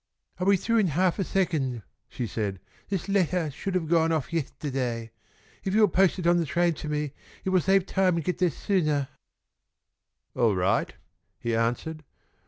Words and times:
"I'll 0.39 0.47
be 0.47 0.57
through 0.57 0.79
in 0.79 0.87
half 0.87 1.19
a 1.19 1.23
second," 1.23 1.83
she 2.09 2.25
said. 2.25 2.59
"This 2.89 3.07
lettah 3.07 3.51
should 3.51 3.75
have 3.75 3.87
gone 3.87 4.11
off 4.11 4.33
yestahday. 4.33 5.11
If 5.63 5.75
you 5.75 5.81
will 5.81 5.87
post 5.89 6.17
it 6.17 6.25
on 6.25 6.37
the 6.37 6.45
train 6.47 6.73
for 6.73 6.87
me 6.87 7.13
it 7.45 7.51
will 7.51 7.61
save 7.61 7.85
time 7.85 8.15
and 8.15 8.25
get 8.25 8.39
there 8.39 8.49
soonah." 8.49 9.09
"All 10.35 10.55
right," 10.55 10.91
he 11.39 11.55
answered. 11.55 12.03